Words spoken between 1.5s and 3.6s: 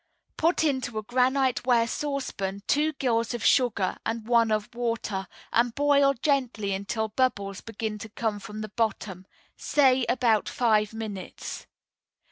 ware saucepan two gills of